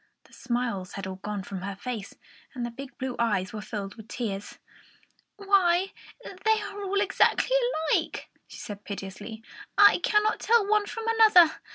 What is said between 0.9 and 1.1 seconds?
had